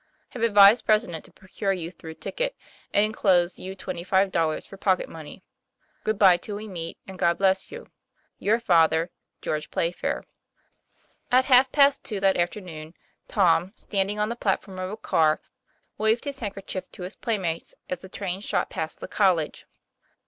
Have 0.29 0.41
advised 0.41 0.83
president 0.87 1.25
to 1.25 1.31
procure 1.31 1.73
you 1.73 1.91
through 1.91 2.15
ticket, 2.15 2.55
and 2.91 3.05
enclose 3.05 3.59
you 3.59 3.75
twenty 3.75 4.03
five 4.03 4.31
dollars 4.31 4.65
for 4.65 4.75
pocket 4.75 5.07
money. 5.07 5.43
Good 6.03 6.17
by 6.17 6.37
till 6.37 6.55
we 6.55 6.67
meet, 6.67 6.97
and 7.05 7.19
God 7.19 7.37
bless 7.37 7.71
you. 7.71 7.85
Your 8.39 8.59
father, 8.59 9.11
GEORGE 9.43 9.69
PLAYFAIR. 9.69 10.23
At 11.31 11.45
half 11.45 11.71
past 11.71 12.03
two 12.03 12.19
that 12.19 12.35
afternoon 12.35 12.95
Tom, 13.27 13.73
standing 13.75 14.17
on 14.17 14.29
the 14.29 14.35
platform 14.35 14.79
of 14.79 14.89
a 14.89 14.97
car, 14.97 15.39
waved 15.99 16.23
his 16.25 16.39
handkerchief 16.39 16.91
to 16.93 17.03
his 17.03 17.15
playmates 17.15 17.75
as 17.87 17.99
the 17.99 18.09
train 18.09 18.39
shot 18.41 18.71
past 18.71 19.01
the 19.01 19.07
college. 19.07 19.67